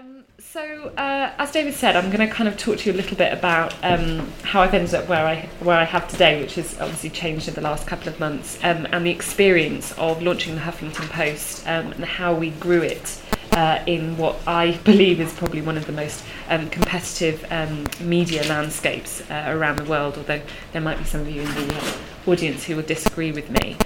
[0.00, 2.98] Um, so uh, as David said, I'm going to kind of talk to you a
[2.98, 6.54] little bit about um, how I've ended up where I where I have today, which
[6.54, 10.54] has obviously changed in the last couple of months, um, and the experience of launching
[10.54, 15.32] the Huffington Post um, and how we grew it uh, in what I believe is
[15.34, 20.16] probably one of the most um, competitive um, media landscapes uh, around the world.
[20.18, 21.96] Although there might be some of you in the
[22.28, 23.76] audience who will disagree with me,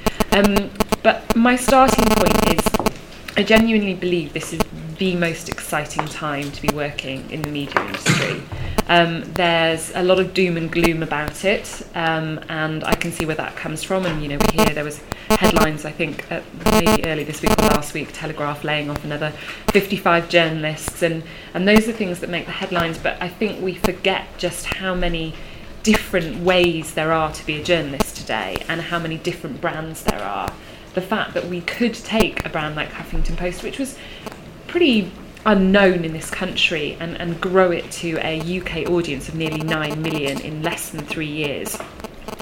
[1.03, 2.74] but my starting point is
[3.37, 4.61] I genuinely believe this is
[4.97, 8.41] the most exciting time to be working in the media industry.
[8.87, 13.27] Um, there's a lot of doom and gloom about it, um, and I can see
[13.27, 14.07] where that comes from.
[14.07, 15.01] And you know, we hear there was
[15.31, 19.33] headlines, I think, maybe early this week or last week, Telegraph laying off another
[19.73, 21.25] 55 journalists, and
[21.55, 22.99] and those are things that make the headlines.
[22.99, 25.35] But I think we forget just how many
[25.83, 30.23] different ways there are to be a journalist today, and how many different brands there
[30.23, 30.53] are
[30.95, 33.99] the fact that we could take a brand like Huffington Post, which was
[34.67, 35.11] pretty
[35.47, 40.01] unknown in this country, and, and grow it to a UK audience of nearly 9
[40.01, 41.77] million in less than three years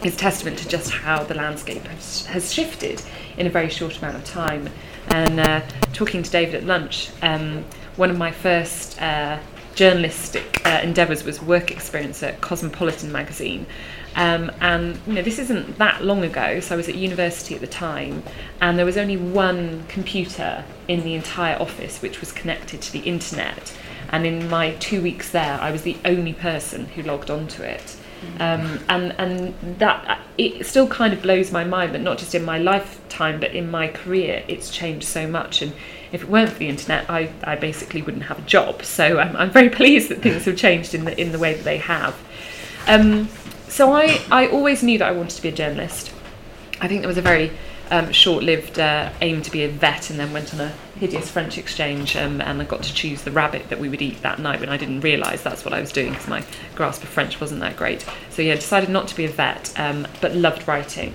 [0.04, 3.02] is testament to just how the landscape has, has shifted
[3.36, 4.68] in a very short amount of time.
[5.08, 5.60] And uh,
[5.92, 7.64] talking to David at lunch, um,
[7.96, 9.38] one of my first uh,
[9.74, 13.66] journalistic uh, endeavours was work experience at Cosmopolitan magazine.
[14.14, 17.60] Um, and you know, this isn't that long ago, so I was at university at
[17.60, 18.22] the time,
[18.60, 23.00] and there was only one computer in the entire office which was connected to the
[23.00, 23.74] internet.
[24.10, 27.96] And in my two weeks there, I was the only person who logged onto it.
[28.38, 32.44] Um, and and that it still kind of blows my mind that not just in
[32.44, 35.72] my lifetime but in my career it's changed so much and
[36.12, 39.34] if it weren't for the internet I, I basically wouldn't have a job so I'm,
[39.36, 42.16] I'm very pleased that things have changed in the in the way that they have
[42.86, 43.28] um,
[43.72, 46.12] so I, I always knew that I wanted to be a journalist
[46.82, 47.52] I think there was a very
[47.92, 51.58] um, short-lived uh, aim to be a vet and then went on a hideous French
[51.58, 54.60] exchange um, and I got to choose the rabbit that we would eat that night
[54.60, 57.60] when I didn't realise that's what I was doing because my grasp of French wasn't
[57.60, 58.04] that great.
[58.30, 61.14] So yeah, decided not to be a vet um, but loved writing.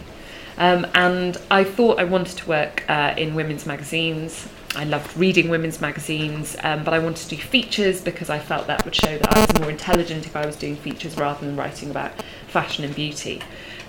[0.57, 4.47] Um, and I thought I wanted to work uh, in women's magazines.
[4.75, 8.67] I loved reading women's magazines, um, but I wanted to do features because I felt
[8.67, 11.55] that would show that I was more intelligent if I was doing features rather than
[11.55, 12.11] writing about
[12.47, 13.41] fashion and beauty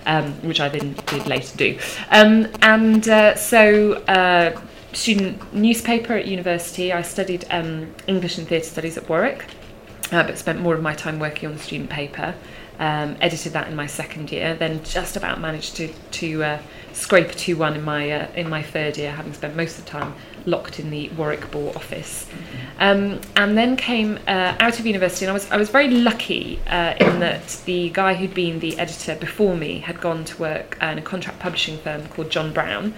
[0.09, 1.79] um, which I then did later do.
[2.11, 4.59] Um, and uh, so, uh,
[4.93, 9.45] student newspaper at university, I studied um, English and theatre studies at Warwick,
[10.11, 12.35] uh, but spent more of my time working on the student paper.
[12.81, 16.59] Um, edited that in my second year, then just about managed to to uh,
[16.93, 19.85] scrape a two one in my uh, in my third year, having spent most of
[19.85, 20.15] the time
[20.49, 22.27] locked in the Warwick Boar office.
[22.79, 26.61] Um, and then came uh, out of university, and I was I was very lucky
[26.67, 30.79] uh, in that the guy who'd been the editor before me had gone to work
[30.81, 32.95] in a contract publishing firm called John Brown.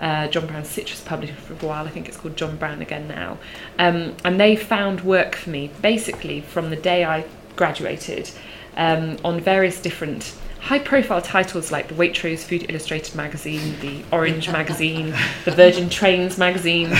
[0.00, 1.86] Uh, John Brown Citrus published for a while.
[1.86, 3.38] I think it's called John Brown again now.
[3.78, 7.24] Um, and they found work for me basically from the day I
[7.56, 8.30] graduated
[8.76, 14.50] um, on various different high profile titles like the Waitrose Food Illustrated magazine, the Orange
[14.50, 15.14] magazine,
[15.44, 16.90] the Virgin Trains magazine.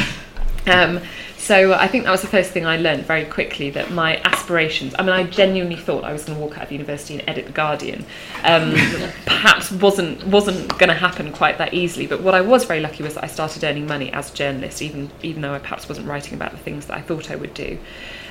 [0.66, 1.00] Um,
[1.38, 4.94] so I think that was the first thing I learned very quickly that my aspirations.
[4.98, 7.46] I mean, I genuinely thought I was going to walk out of university and edit
[7.46, 8.04] the Guardian.
[8.44, 8.72] Um,
[9.26, 12.06] perhaps wasn't wasn't going to happen quite that easily.
[12.06, 14.80] But what I was very lucky was that I started earning money as a journalist,
[14.80, 17.54] even even though I perhaps wasn't writing about the things that I thought I would
[17.54, 17.78] do.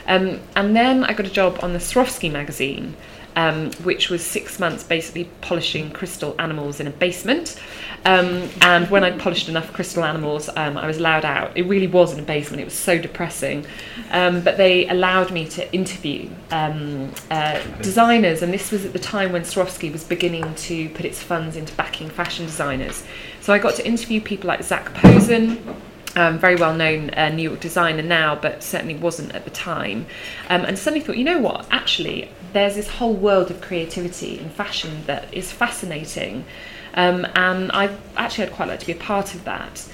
[0.07, 2.95] Um, and then I got a job on the Swarovski magazine
[3.35, 7.59] um, which was six months basically polishing crystal animals in a basement.
[8.05, 11.55] Um, and when I'd polished enough crystal animals, um, I was allowed out.
[11.55, 13.65] It really was in a basement, it was so depressing.
[14.11, 18.99] Um, but they allowed me to interview um, uh, designers, and this was at the
[18.99, 23.03] time when Swarovski was beginning to put its funds into backing fashion designers.
[23.41, 25.75] So I got to interview people like Zac Posen
[26.15, 30.05] um, very well known uh, New York designer now, but certainly wasn't at the time.
[30.49, 34.49] Um, and suddenly thought, you know what, actually, there's this whole world of creativity in
[34.49, 36.45] fashion that is fascinating.
[36.93, 39.85] Um, and I actually I'd quite like to be a part of that.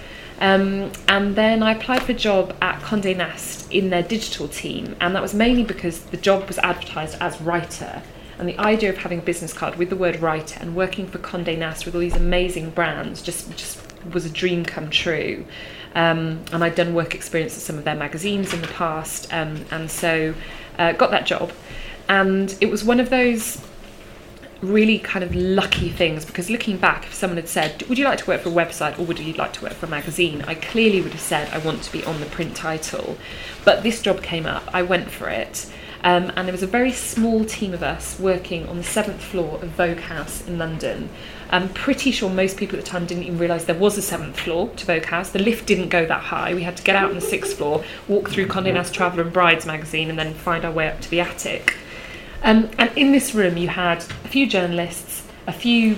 [0.42, 4.96] Um, and then I applied for a job at Condé Nast in their digital team,
[5.02, 8.02] and that was mainly because the job was advertised as writer.
[8.38, 11.18] And the idea of having a business card with the word writer and working for
[11.18, 13.80] Condé Nast with all these amazing brands just, just
[14.14, 15.46] was a dream come true.
[15.94, 19.66] Um, and I'd done work experience at some of their magazines in the past, um,
[19.72, 20.34] and so
[20.78, 21.52] uh, got that job.
[22.10, 23.62] And it was one of those
[24.62, 28.20] really kind of lucky things because looking back, if someone had said, Would you like
[28.20, 30.44] to work for a website or would you like to work for a magazine?
[30.48, 33.18] I clearly would have said, I want to be on the print title.
[33.64, 35.72] But this job came up, I went for it.
[36.02, 39.60] Um, and there was a very small team of us working on the seventh floor
[39.62, 41.10] of Vogue House in London.
[41.50, 44.40] I'm pretty sure most people at the time didn't even realise there was a seventh
[44.40, 45.32] floor to Vogue House.
[45.32, 46.54] The lift didn't go that high.
[46.54, 49.34] We had to get out on the sixth floor, walk through Condé Nast Traveller and
[49.34, 51.76] Brides magazine, and then find our way up to the attic.
[52.44, 55.98] Um, and in this room, you had a few journalists, a few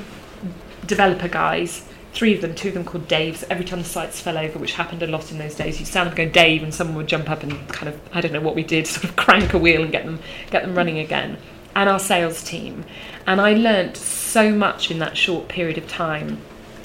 [0.86, 3.44] developer guys, three of them, two of them called Daves.
[3.50, 6.10] Every time the sites fell over, which happened a lot in those days, you'd stand
[6.10, 8.42] up and go Dave, and someone would jump up and kind of I don't know
[8.42, 11.38] what we did, sort of crank a wheel and get them get them running again.
[11.74, 12.84] And our sales team,
[13.26, 16.40] and I learnt so much in that short period of time.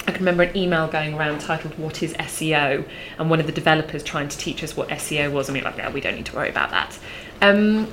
[0.07, 2.87] I can remember an email going around titled "What is SEO?"
[3.19, 5.69] and one of the developers trying to teach us what SEO was, and we were
[5.69, 6.97] like, "Yeah, we don't need to worry about that."
[7.41, 7.87] Um,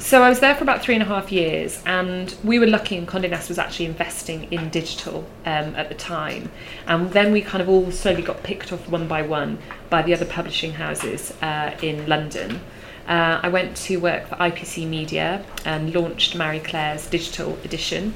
[0.00, 2.96] so I was there for about three and a half years, and we were lucky,
[2.96, 6.50] and Condé Nast was actually investing in digital um, at the time.
[6.86, 9.58] And then we kind of all slowly got picked off one by one
[9.90, 12.60] by the other publishing houses uh, in London.
[13.06, 18.14] Uh, I went to work for IPC Media and launched Marie Claire's digital edition.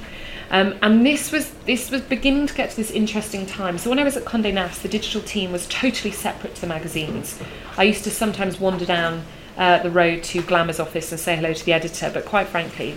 [0.50, 3.76] Um, and this was this was beginning to get to this interesting time.
[3.76, 6.66] So when I was at Condé Nast, the digital team was totally separate to the
[6.66, 7.38] magazines.
[7.76, 9.24] I used to sometimes wander down
[9.56, 12.96] uh, the road to Glamour's office and say hello to the editor, but quite frankly,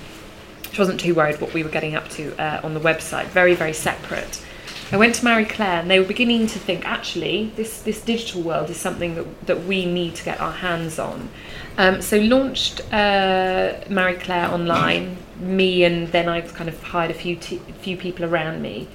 [0.72, 3.26] she wasn't too worried what we were getting up to uh, on the website.
[3.26, 4.44] Very, very separate.
[4.92, 8.42] I went to Marie Claire and they were beginning to think actually this, this digital
[8.42, 11.30] world is something that, that we need to get our hands on.
[11.78, 17.14] Um, so launched uh, Marie Claire online, me and then I kind of hired a
[17.14, 18.88] few, t- few people around me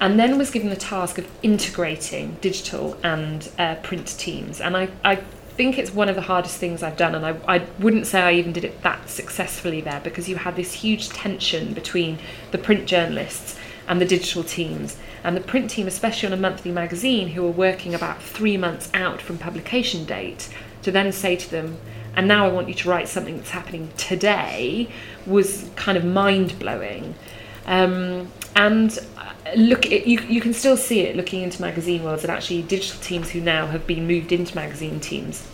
[0.00, 4.60] and then was given the task of integrating digital and uh, print teams.
[4.60, 5.16] And I, I
[5.58, 8.32] think it's one of the hardest things I've done, and I, I wouldn't say I
[8.34, 12.20] even did it that successfully there because you had this huge tension between
[12.52, 13.58] the print journalists
[13.88, 14.96] and the digital teams.
[15.24, 18.88] And the print team, especially on a monthly magazine, who were working about three months
[18.94, 20.48] out from publication date,
[20.82, 21.76] to then say to them,
[22.14, 24.88] and now I want you to write something that's happening today,
[25.26, 27.16] was kind of mind blowing.
[27.66, 28.96] Um, and
[29.56, 33.30] look you, you can still see it looking into magazine worlds and actually digital teams
[33.30, 35.46] who now have been moved into magazine teams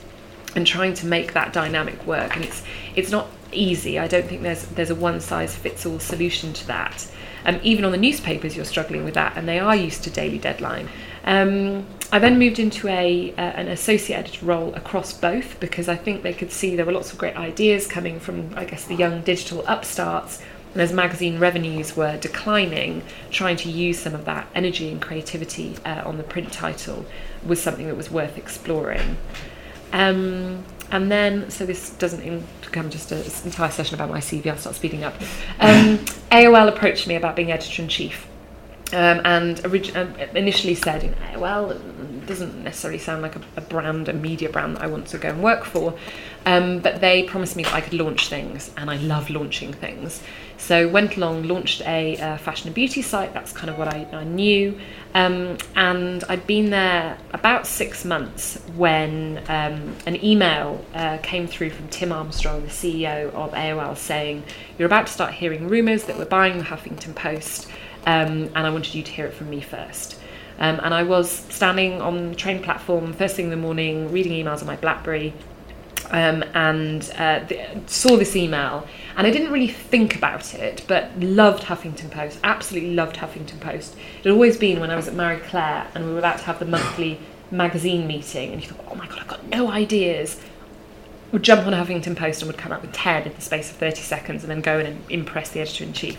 [0.54, 2.36] and trying to make that dynamic work.
[2.36, 2.62] And it's
[2.94, 3.98] it's not easy.
[3.98, 7.10] I don't think there's there's a one size fits all solution to that.
[7.46, 10.38] Um, even on the newspapers you're struggling with that and they are used to daily
[10.38, 10.88] deadline.
[11.24, 15.96] Um, I then moved into a uh, an associate editor role across both because I
[15.96, 18.94] think they could see there were lots of great ideas coming from I guess the
[18.94, 20.40] young digital upstarts
[20.74, 25.76] and as magazine revenues were declining, trying to use some of that energy and creativity
[25.86, 27.06] uh, on the print title
[27.46, 29.16] was something that was worth exploring.
[29.92, 34.56] Um, and then, so this doesn't become just an entire session about my CV, I'll
[34.56, 35.14] start speeding up.
[35.60, 35.98] Um,
[36.32, 38.26] AOL approached me about being editor in chief.
[38.92, 41.80] Um, and orig- um, initially said, you know, well,
[42.26, 45.28] doesn't necessarily sound like a, a, brand, a media brand that I want to go
[45.28, 45.94] and work for.
[46.46, 50.22] Um, but they promised me that I could launch things, and I love launching things.
[50.56, 53.34] So went along, launched a uh, fashion and beauty site.
[53.34, 54.78] That's kind of what I, I knew.
[55.14, 61.70] Um, and I'd been there about six months when um, an email uh, came through
[61.70, 64.44] from Tim Armstrong, the CEO of AOL, saying,
[64.78, 67.68] You're about to start hearing rumours that we're buying the Huffington Post,
[68.06, 70.18] um, and I wanted you to hear it from me first.
[70.58, 74.32] Um, and I was standing on the train platform first thing in the morning, reading
[74.32, 75.34] emails on my Blackberry,
[76.10, 78.86] um, and uh, the, saw this email.
[79.16, 82.38] And I didn't really think about it, but loved Huffington Post.
[82.44, 83.96] Absolutely loved Huffington Post.
[83.96, 86.44] It had always been when I was at Marie Claire and we were about to
[86.44, 87.18] have the monthly
[87.50, 90.40] magazine meeting, and you thought, oh my god, I've got no ideas.
[91.32, 93.76] Would jump on Huffington Post and would come up with 10 in the space of
[93.76, 96.18] 30 seconds and then go in and impress the editor in chief.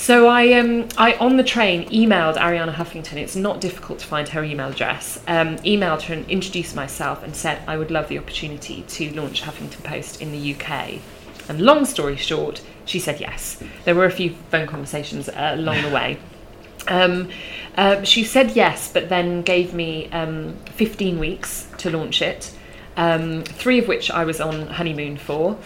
[0.00, 3.16] So I, um, I on the train emailed Arianna Huffington.
[3.18, 5.18] It's not difficult to find her email address.
[5.28, 9.42] Um, emailed her and introduced myself and said I would love the opportunity to launch
[9.42, 11.00] Huffington Post in the UK.
[11.50, 13.62] And long story short, she said yes.
[13.84, 16.18] There were a few phone conversations uh, along the way.
[16.88, 17.28] Um,
[17.76, 22.56] uh, she said yes, but then gave me um, 15 weeks to launch it,
[22.96, 25.58] um, three of which I was on honeymoon for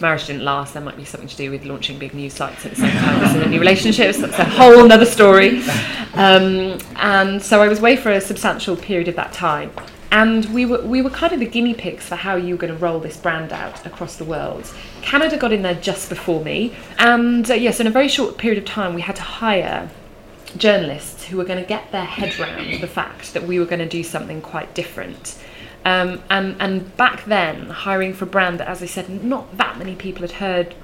[0.00, 2.72] marriage didn't last, there might be something to do with launching big new sites at
[2.72, 4.18] the same time as in new relationships.
[4.18, 5.62] That's a whole other story.
[6.14, 9.70] Um, and so I was away for a substantial period of that time.
[10.12, 12.72] And we were, we were kind of the guinea pigs for how you were going
[12.72, 14.72] to roll this brand out across the world.
[15.02, 16.74] Canada got in there just before me.
[16.98, 19.90] And uh, yes, in a very short period of time, we had to hire
[20.56, 23.80] journalists who were going to get their head round the fact that we were going
[23.80, 25.36] to do something quite different.
[25.86, 29.78] Um, and, and back then, hiring for a brand that, as I said, not that
[29.78, 30.74] many people had heard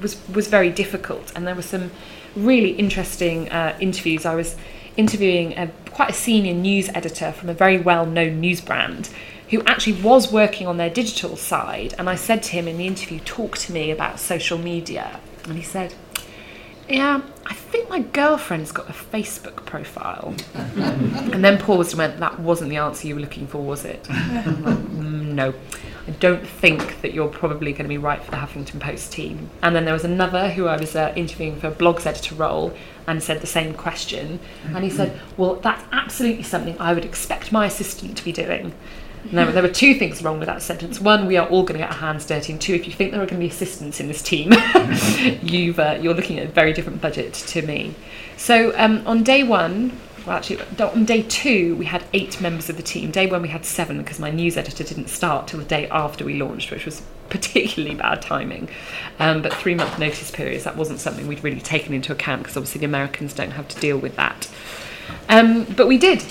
[0.00, 1.32] was, was very difficult.
[1.34, 1.90] And there were some
[2.36, 4.24] really interesting uh, interviews.
[4.24, 4.54] I was
[4.96, 9.10] interviewing a, quite a senior news editor from a very well known news brand
[9.50, 11.92] who actually was working on their digital side.
[11.98, 15.18] And I said to him in the interview, Talk to me about social media.
[15.42, 15.92] And he said,
[16.90, 20.34] Yeah, I think my girlfriend's got a Facebook profile.
[20.54, 24.02] and then paused and went, That wasn't the answer you were looking for, was it?
[25.00, 25.54] Mm, no.
[26.06, 29.48] I don't think that you're probably going to be right for the Huffington Post team.
[29.62, 32.74] And then there was another who I was uh, interviewing for a blogs editor role
[33.06, 34.40] and said the same question.
[34.74, 38.74] And he said, Well, that's absolutely something I would expect my assistant to be doing.
[39.32, 41.00] Were, there were two things wrong with that sentence.
[41.00, 42.52] One, we are all going to get our hands dirty.
[42.52, 44.52] And two, if you think there are going to be assistants in this team,
[45.42, 47.94] you've, uh, you're looking at a very different budget to me.
[48.36, 49.92] So um, on day one,
[50.26, 53.10] well, actually, on day two, we had eight members of the team.
[53.10, 56.24] Day one, we had seven because my news editor didn't start till the day after
[56.24, 58.68] we launched, which was particularly bad timing.
[59.18, 62.56] Um, but three month notice periods, that wasn't something we'd really taken into account because
[62.56, 64.48] obviously the Americans don't have to deal with that.
[65.28, 66.22] Um, but we did.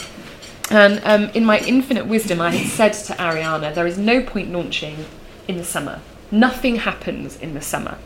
[0.70, 4.52] And um, in my infinite wisdom, I had said to Arianna, there is no point
[4.52, 5.06] launching
[5.48, 6.02] in the summer.
[6.32, 7.98] Nothing happens in the summer.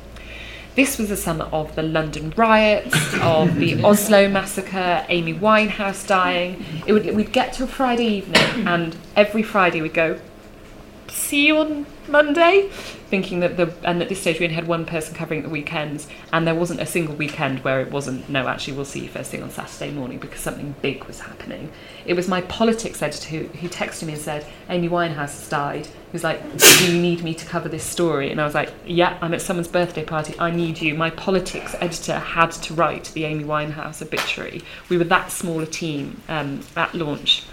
[0.76, 6.66] This was the summer of the London riots, of the Oslo massacre, Amy Winehouse dying.
[6.88, 10.20] It would, we'd get to a Friday evening, and every Friday we'd go,
[11.14, 12.70] see you on Monday,
[13.10, 16.08] thinking that the and at this stage we only had one person covering the weekends,
[16.32, 18.48] and there wasn't a single weekend where it wasn't no.
[18.48, 21.72] Actually, we'll see you first thing on Saturday morning because something big was happening.
[22.06, 25.86] It was my politics editor who, who texted me and said Amy Winehouse has died.
[25.86, 28.74] He was like, "Do you need me to cover this story?" And I was like,
[28.86, 30.36] "Yeah, I'm at someone's birthday party.
[30.40, 34.62] I need you." My politics editor had to write the Amy Winehouse obituary.
[34.90, 37.44] We were that small a team um, at launch.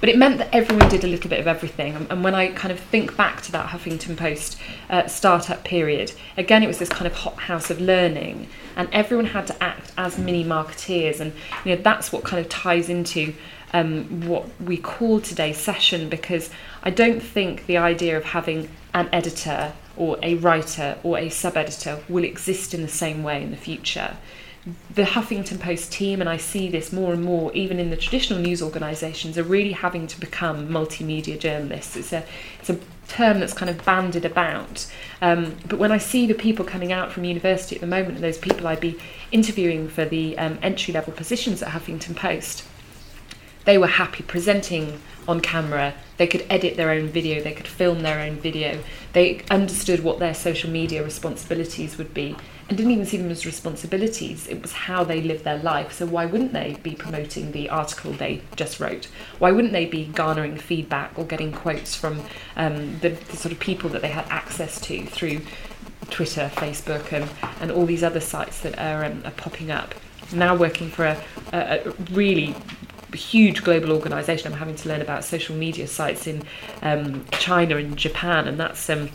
[0.00, 2.06] But it meant that everyone did a little bit of everything.
[2.10, 4.58] And when I kind of think back to that Huffington Post
[4.90, 9.26] uh, startup period, again, it was this kind of hot house of learning, and everyone
[9.26, 11.20] had to act as mini marketeers.
[11.20, 11.32] And
[11.64, 13.34] you know, that's what kind of ties into
[13.72, 16.50] um, what we call today's session because
[16.82, 21.56] I don't think the idea of having an editor or a writer or a sub
[21.56, 24.16] editor will exist in the same way in the future
[24.92, 28.40] the Huffington Post team, and I see this more and more, even in the traditional
[28.40, 31.96] news organisations, are really having to become multimedia journalists.
[31.96, 32.24] It's a
[32.58, 34.90] it's a term that's kind of banded about.
[35.22, 38.24] Um, but when I see the people coming out from university at the moment, and
[38.24, 38.98] those people I'd be
[39.30, 42.64] interviewing for the um, entry level positions at Huffington Post,
[43.66, 45.94] they were happy presenting on camera.
[46.16, 48.82] They could edit their own video, they could film their own video.
[49.12, 52.36] They understood what their social media responsibilities would be
[52.68, 54.48] and didn't even see them as responsibilities.
[54.48, 55.92] It was how they lived their life.
[55.92, 59.06] So why wouldn't they be promoting the article they just wrote?
[59.38, 62.22] Why wouldn't they be garnering feedback or getting quotes from
[62.56, 65.42] um, the, the sort of people that they had access to through
[66.10, 67.30] Twitter, Facebook, and,
[67.60, 69.94] and all these other sites that are, um, are popping up?
[70.32, 72.56] Now working for a, a, a really
[73.14, 74.52] huge global organisation.
[74.52, 76.42] I'm having to learn about social media sites in
[76.82, 79.10] um, China and Japan, and that's um,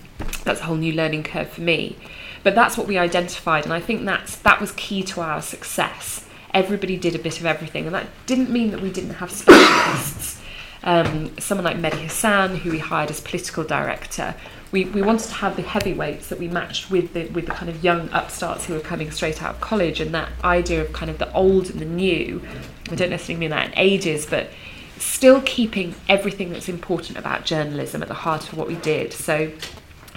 [0.46, 1.98] that's a whole new learning curve for me.
[2.44, 6.26] But that's what we identified, and I think that's that was key to our success.
[6.54, 10.40] Everybody did a bit of everything, and that didn't mean that we didn't have specialists.
[10.84, 14.34] Um, someone like Mehdi Hasan, who we hired as political director,
[14.72, 17.70] we, we wanted to have the heavyweights that we matched with the with the kind
[17.70, 21.12] of young upstarts who were coming straight out of college, and that idea of kind
[21.12, 22.42] of the old and the new.
[22.90, 24.50] I don't necessarily mean that in ages, but
[24.98, 29.14] still keeping everything that's important about journalism at the heart of what we did.
[29.14, 29.52] So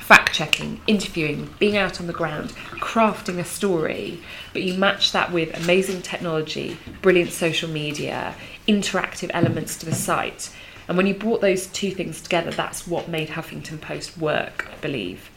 [0.04, 4.20] fact checking, interviewing, being out on the ground, crafting a story,
[4.52, 8.34] but you match that with amazing technology, brilliant social media,
[8.68, 10.54] interactive elements to the site.
[10.88, 14.76] And when you brought those two things together, that's what made Huffington Post work, I
[14.82, 15.30] believe.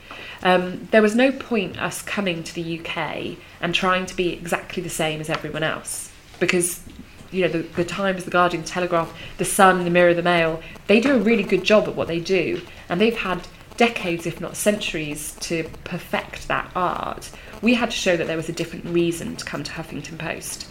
[0.44, 4.84] Um, there was no point us coming to the UK and trying to be exactly
[4.84, 6.84] the same as everyone else because
[7.32, 10.62] you know the, the Times, the Guardian, the Telegraph, the Sun, the Mirror, the Mail,
[10.88, 14.42] they do a really good job at what they do, and they've had decades, if
[14.42, 17.32] not centuries, to perfect that art,
[17.62, 20.68] we had to show that there was a different reason to come to Huffington Post.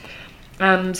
[0.58, 0.98] And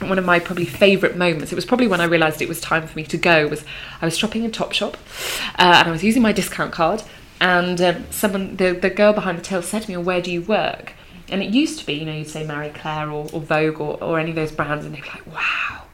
[0.00, 2.86] one of my probably favourite moments, it was probably when I realised it was time
[2.86, 3.64] for me to go, was
[4.00, 4.94] I was shopping in Topshop
[5.58, 7.02] uh, and I was using my discount card.
[7.40, 10.30] And um, someone, the, the girl behind the till said to me, well, Where do
[10.30, 10.92] you work?
[11.28, 14.02] And it used to be, you know, you'd say Marie Claire or, or Vogue or,
[14.02, 15.84] or any of those brands, and they'd be like, Wow.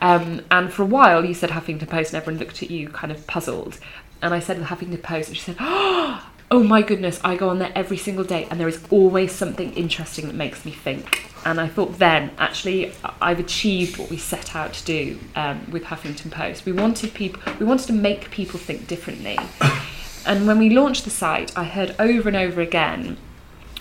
[0.00, 3.10] Um, and for a while, you said Huffington Post, and everyone looked at you kind
[3.10, 3.78] of puzzled
[4.22, 7.58] and I said the Huffington Post, and she said, "Oh my goodness, I go on
[7.58, 11.60] there every single day, and there is always something interesting that makes me think." And
[11.60, 16.30] I thought then, actually, I've achieved what we set out to do um, with Huffington
[16.30, 16.66] Post.
[16.66, 19.38] We wanted people, we wanted to make people think differently.
[20.28, 23.16] And when we launched the site, I heard over and over again,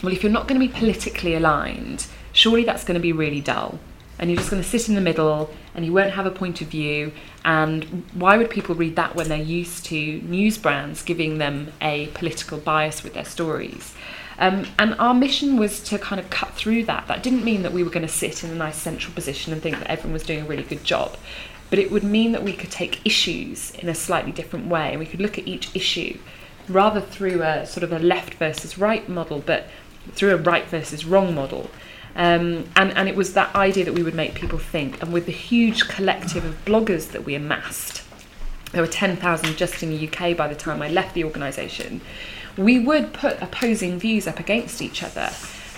[0.04, 3.42] "Well, if you're not going to be politically aligned, surely that's going to be really
[3.42, 3.80] dull."
[4.18, 6.62] And you're just going to sit in the middle and you won't have a point
[6.62, 7.12] of view.
[7.44, 12.08] And why would people read that when they're used to news brands giving them a
[12.08, 13.94] political bias with their stories?
[14.38, 17.08] Um, and our mission was to kind of cut through that.
[17.08, 19.62] That didn't mean that we were going to sit in a nice central position and
[19.62, 21.18] think that everyone was doing a really good job.
[21.70, 25.00] But it would mean that we could take issues in a slightly different way and
[25.00, 26.18] we could look at each issue
[26.68, 29.68] rather through a sort of a left versus right model, but
[30.14, 31.70] through a right versus wrong model.
[32.16, 35.02] Um, and, and it was that idea that we would make people think.
[35.02, 38.04] And with the huge collective of bloggers that we amassed,
[38.72, 42.02] there were 10,000 just in the UK by the time I left the organisation,
[42.58, 45.30] we would put opposing views up against each other.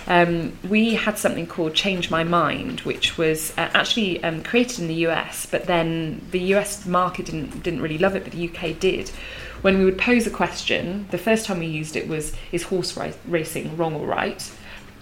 [0.06, 4.88] Um, we had something called Change My Mind, which was uh, actually um, created in
[4.88, 8.78] the US, but then the US market didn't, didn't really love it, but the UK
[8.78, 9.10] did.
[9.60, 12.96] When we would pose a question, the first time we used it was Is horse
[13.26, 14.50] racing wrong or right?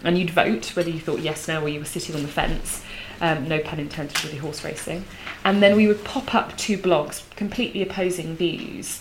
[0.05, 2.83] And you'd vote whether you thought yes, no, or you were sitting on the fence.
[3.21, 5.05] Um, no pun intended with the horse racing.
[5.45, 9.01] And then we would pop up two blogs, completely opposing views.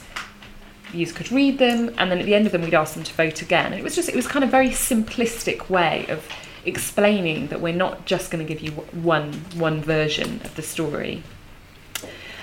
[0.91, 3.13] Views could read them, and then at the end of them, we'd ask them to
[3.13, 3.67] vote again.
[3.67, 6.25] And it was just, it was kind of very simplistic way of
[6.65, 11.21] explaining that we're not just going to give you one one version of the story.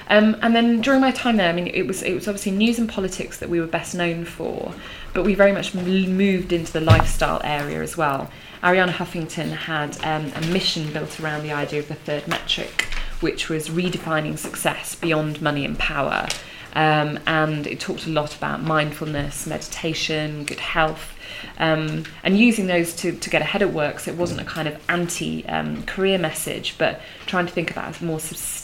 [0.08, 2.78] Um, and then during my time there, I mean, it was it was obviously news
[2.78, 4.74] and politics that we were best known for,
[5.14, 8.30] but we very much moved into the lifestyle area as well.
[8.62, 12.86] Arianna Huffington had um, a mission built around the idea of the third metric,
[13.20, 16.28] which was redefining success beyond money and power.
[16.74, 21.14] Um, and it talked a lot about mindfulness, meditation, good health,
[21.58, 24.00] um, and using those to, to get ahead at work.
[24.00, 28.00] So it wasn't a kind of anti um, career message, but trying to think about
[28.00, 28.61] a more sustainable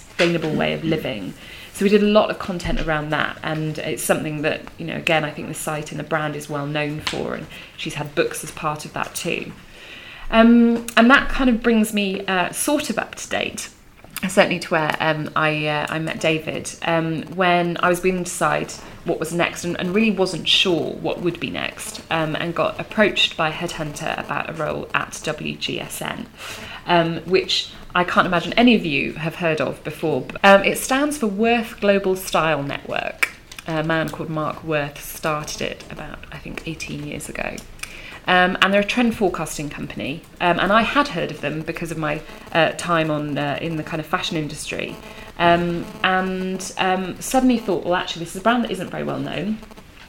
[0.56, 1.34] way of living.
[1.72, 4.96] So we did a lot of content around that, and it's something that you know.
[4.96, 7.46] Again, I think the site and the brand is well known for, and
[7.76, 9.52] she's had books as part of that too.
[10.30, 13.70] Um, and that kind of brings me uh, sort of up to date,
[14.28, 18.72] certainly to where um, I uh, I met David um, when I was to decide
[19.08, 22.78] what was next, and, and really wasn't sure what would be next, um, and got
[22.80, 26.26] approached by headhunter about a role at WGSN,
[26.86, 30.26] um, which I can't imagine any of you have heard of before.
[30.44, 33.30] Um, it stands for Worth Global Style Network.
[33.66, 37.56] A man called Marc Worth started it about, I think, 18 years ago.
[38.26, 40.22] Um, and they're a trend forecasting company.
[40.40, 42.20] Um, and I had heard of them because of my
[42.52, 44.96] uh, time on uh, in the kind of fashion industry.
[45.38, 49.20] Um, and um, suddenly thought, well, actually, this is a brand that isn't very well
[49.20, 49.58] known.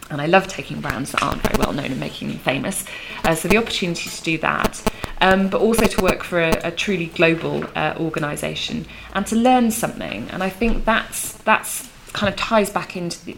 [0.09, 2.83] And I love taking brands that aren't very well known and making them famous.
[3.23, 4.81] Uh, so the opportunity to do that
[5.21, 9.71] um, but also to work for a, a truly global uh, organisation and to learn
[9.71, 10.29] something.
[10.29, 13.33] And I think that's that's kind of ties back into the,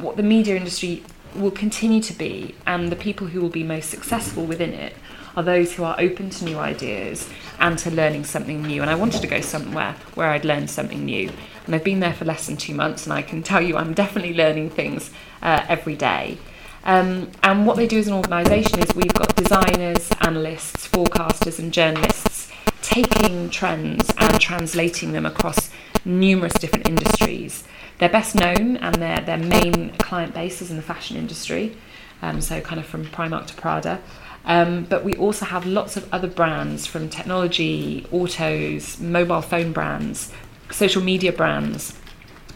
[0.00, 1.02] what the media industry
[1.34, 4.94] will continue to be, and the people who will be most successful within it
[5.36, 7.28] are those who are open to new ideas
[7.60, 8.82] and to learning something new.
[8.82, 11.30] And I wanted to go somewhere where I'd learn something new.
[11.66, 13.92] And I've been there for less than two months, and I can tell you I'm
[13.92, 15.10] definitely learning things
[15.42, 16.38] uh, every day.
[16.84, 21.72] Um, and what they do as an organisation is we've got designers, analysts, forecasters, and
[21.72, 25.70] journalists taking trends and translating them across
[26.04, 27.64] numerous different industries.
[27.98, 31.76] They're best known and their, their main client base is in the fashion industry,
[32.22, 34.00] um, so kind of from Primark to Prada.
[34.46, 40.32] Um, but we also have lots of other brands from technology, autos, mobile phone brands,
[40.70, 41.98] social media brands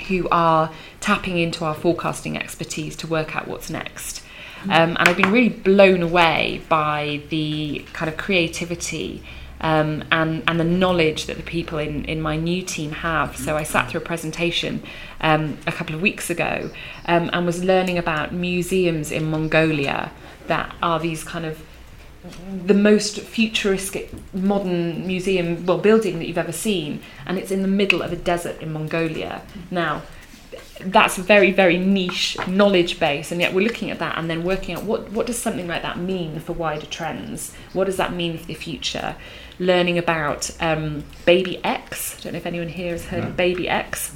[0.08, 4.22] who are tapping into our forecasting expertise to work out what's next.
[4.64, 9.22] Um, and I've been really blown away by the kind of creativity
[9.62, 13.36] um, and, and the knowledge that the people in, in my new team have.
[13.36, 14.82] So I sat through a presentation
[15.20, 16.70] um, a couple of weeks ago
[17.06, 20.12] um, and was learning about museums in Mongolia
[20.46, 21.62] that are these kind of
[22.66, 27.68] the most futuristic modern museum well building that you've ever seen and it's in the
[27.68, 29.42] middle of a desert in Mongolia.
[29.70, 30.02] Now
[30.80, 34.44] that's a very very niche knowledge base and yet we're looking at that and then
[34.44, 37.54] working out what what does something like that mean for wider trends?
[37.72, 39.16] What does that mean for the future?
[39.58, 42.18] Learning about um, baby x.
[42.18, 44.14] I don't know if anyone here has heard of baby x.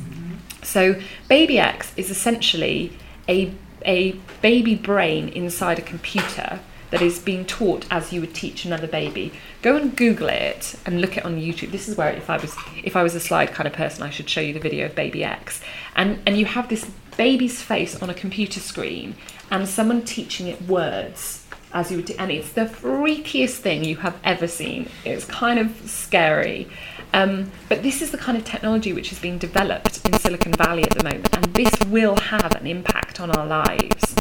[0.63, 2.93] So baby x is essentially
[3.29, 3.55] a
[3.87, 4.13] a
[4.43, 6.61] baby brain inside a computer
[6.95, 9.33] that is being taught as you would teach another baby.
[9.63, 11.73] Go and Google it and look it on YouTube.
[11.73, 12.55] This is where if I was
[12.85, 14.95] if I was a slide kind of person, I should show you the video of
[14.95, 15.61] Baby X.
[15.97, 19.17] And and you have this baby's face on a computer screen
[19.51, 24.17] and someone teaching it words as you would and it's the freakiest thing you have
[24.23, 24.89] ever seen.
[25.05, 26.69] It's kind of scary.
[27.13, 30.85] Um, but this is the kind of technology which is being developed in Silicon Valley
[30.85, 34.15] at the moment, and this will have an impact on our lives.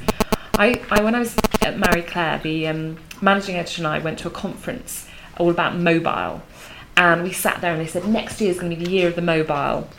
[0.55, 4.19] I, I when I was at Marie Claire, the um, managing editor and I went
[4.19, 6.43] to a conference all about mobile.
[6.95, 9.07] and we sat there and they said next year is going to be the year
[9.07, 9.89] of the mobile.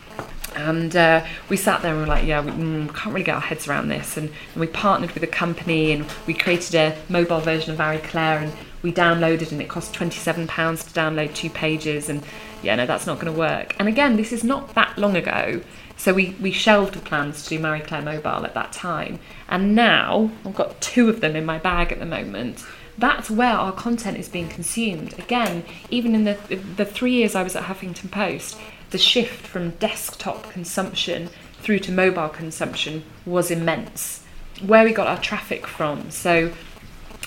[0.54, 3.34] And uh, we sat there and we were like, yeah, we mm, can't really get
[3.34, 4.16] our heads around this.
[4.16, 7.98] And, and, we partnered with a company and we created a mobile version of Marie
[7.98, 12.08] Claire and we downloaded and it cost £27 to download two pages.
[12.08, 12.22] And
[12.64, 13.76] yeah, no, that's not going to work.
[13.78, 15.62] And again, this is not that long ago.
[15.96, 19.20] So we, we shelved the plans to do Marie Claire Mobile at that time.
[19.48, 22.64] And now I've got two of them in my bag at the moment
[22.98, 25.18] that's where our content is being consumed.
[25.18, 26.38] Again, even in the
[26.76, 28.56] the three years I was at Huffington Post,
[28.90, 31.28] the shift from desktop consumption
[31.60, 34.24] through to mobile consumption was immense.
[34.64, 36.52] Where we got our traffic from, so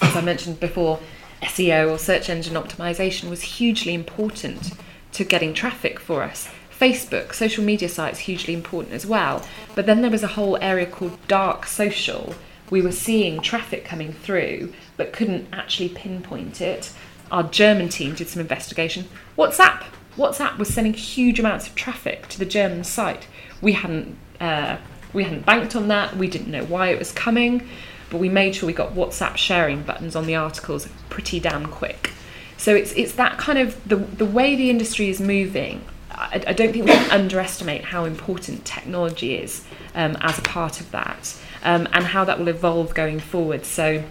[0.01, 0.99] as I mentioned before,
[1.41, 4.71] SEO or search engine optimization was hugely important
[5.13, 6.49] to getting traffic for us.
[6.79, 9.43] Facebook, social media sites, hugely important as well.
[9.73, 12.35] But then there was a whole area called dark social.
[12.69, 16.91] We were seeing traffic coming through but couldn't actually pinpoint it.
[17.31, 19.05] Our German team did some investigation.
[19.37, 19.85] WhatsApp.
[20.17, 23.27] WhatsApp was sending huge amounts of traffic to the German site.
[23.61, 24.77] We hadn't uh,
[25.13, 26.15] we hadn't banked on that.
[26.15, 27.67] We didn't know why it was coming,
[28.09, 32.11] but we made sure we got WhatsApp sharing buttons on the articles pretty damn quick.
[32.57, 35.83] So it's it's that kind of the the way the industry is moving.
[36.11, 40.89] I, I don't think we can underestimate how important technology is um, as part of
[40.91, 43.65] that, um, and how that will evolve going forward.
[43.65, 44.03] So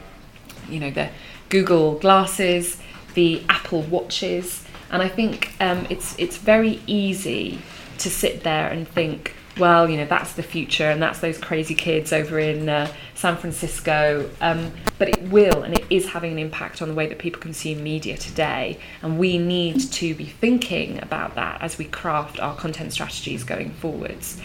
[0.69, 1.11] you know the
[1.49, 2.81] Google glasses,
[3.15, 7.59] the Apple watches, and I think um, it's it's very easy
[7.99, 11.75] to sit there and think, well, you know, that's the future, and that's those crazy
[11.75, 14.29] kids over in uh, San Francisco.
[14.41, 17.41] Um, but it will, and it is having an impact on the way that people
[17.41, 18.79] consume media today.
[19.03, 23.71] And we need to be thinking about that as we craft our content strategies going
[23.71, 24.41] forwards.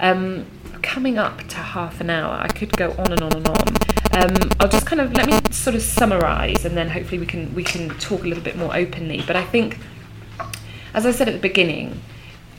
[0.00, 0.46] Um,
[0.82, 3.68] coming up to half an hour, I could go on and on and on.
[4.12, 7.54] Um, I'll just kind of let me sort of summarise, and then hopefully we can
[7.54, 9.22] we can talk a little bit more openly.
[9.26, 9.78] But I think,
[10.94, 12.00] as I said at the beginning,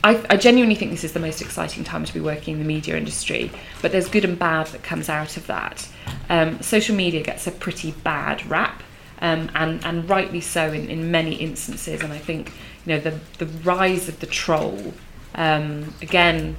[0.02, 2.64] I, I, genuinely think this is the most exciting time to be working in the
[2.64, 3.50] media industry.
[3.82, 5.88] But there's good and bad that comes out of that.
[6.28, 8.82] Um, social media gets a pretty bad rap,
[9.20, 12.02] um, and and rightly so in, in many instances.
[12.02, 12.52] And I think
[12.86, 14.94] you know the the rise of the troll.
[15.34, 16.56] Um, again,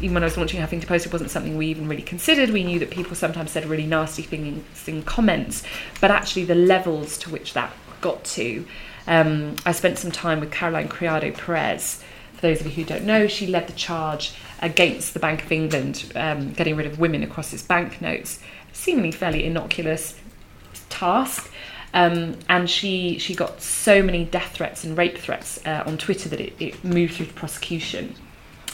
[0.00, 2.50] even when I was launching Huffington Post, it wasn't something we even really considered.
[2.50, 5.62] We knew that people sometimes said really nasty things in comments,
[6.00, 8.66] but actually the levels to which that got to.
[9.06, 12.02] Um, I spent some time with Caroline Criado Perez.
[12.36, 15.52] For those of you who don't know, she led the charge against the Bank of
[15.52, 18.40] England um, getting rid of women across its banknotes.
[18.72, 20.14] Seemingly fairly innocuous
[20.88, 21.50] task.
[21.94, 26.28] Um, and she she got so many death threats and rape threats uh, on Twitter
[26.28, 28.14] that it, it moved through to prosecution.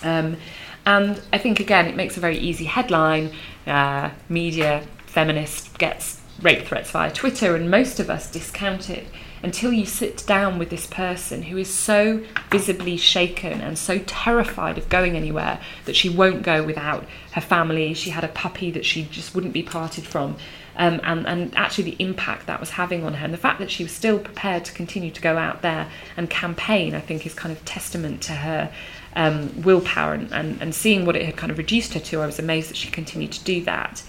[0.03, 0.37] Um,
[0.85, 3.31] and I think, again, it makes a very easy headline.
[3.67, 9.07] Uh, media feminist gets rape threats via Twitter, and most of us discount it
[9.43, 14.79] until you sit down with this person who is so visibly shaken and so terrified
[14.79, 17.93] of going anywhere that she won't go without her family.
[17.95, 20.37] She had a puppy that she just wouldn't be parted from.
[20.77, 23.71] Um, and, and actually, the impact that was having on her, and the fact that
[23.71, 27.35] she was still prepared to continue to go out there and campaign, I think, is
[27.35, 28.73] kind of testament to her
[29.15, 32.27] um, willpower and, and, and seeing what it had kind of reduced her to, I
[32.27, 34.03] was amazed that she continued to do that.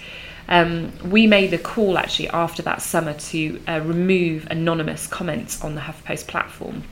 [0.47, 5.75] Um, we made a call actually after that summer to uh, remove anonymous comments on
[5.75, 6.83] the HuffPost platform.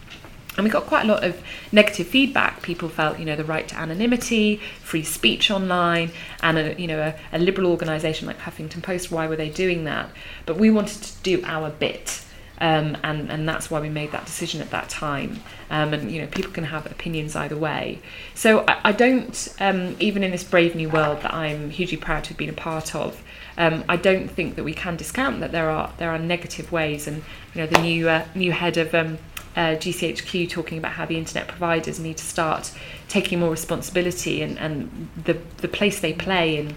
[0.58, 2.62] And we got quite a lot of negative feedback.
[2.62, 6.12] People felt, you know, the right to anonymity, free speech online,
[6.44, 9.12] and a, you know, a, a liberal organisation like Huffington Post.
[9.12, 10.10] Why were they doing that?
[10.46, 12.26] But we wanted to do our bit
[12.62, 15.40] um, and and that's why we made that decision at that time.
[15.72, 18.00] Um, and you know, people can have opinions either way.
[18.36, 22.24] So I, I don't, um, even in this brave new world that I'm hugely proud
[22.26, 23.24] to have been a part of.
[23.62, 27.08] Um, I don't think that we can discount that there are there are negative ways,
[27.08, 27.18] and
[27.54, 29.20] you know, the new uh, new head of um,
[29.56, 32.72] uh, GCHQ talking about how the internet providers need to start
[33.08, 36.74] taking more responsibility and, and the the place they play in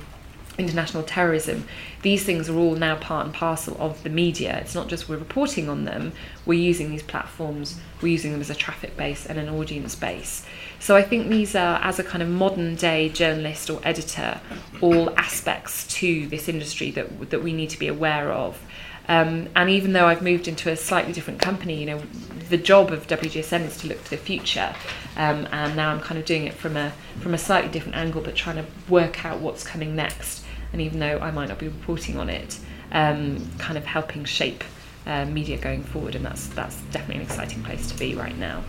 [0.59, 1.67] international terrorism,
[2.03, 4.59] these things are all now part and parcel of the media.
[4.59, 6.13] It's not just we're reporting on them,
[6.47, 10.45] we're using these platforms, we're using them as a traffic base and an audience base.
[10.81, 14.41] So I think these are, as a kind of modern day journalist or editor,
[14.81, 18.61] all aspects to this industry that, that we need to be aware of.
[19.09, 22.03] Um, and even though I've moved into a slightly different company, you know,
[22.49, 24.75] the job of WGSN is to look to the future,
[25.17, 28.23] um, and now I'm kind of doing it from a from a slightly different angle,
[28.23, 30.44] but trying to work out what's coming next
[30.75, 32.59] and even though I might not be reporting on it,
[32.91, 34.65] um, kind of helping shape
[35.07, 38.65] uh, media going forward, and that's that's definitely an exciting place to be right now.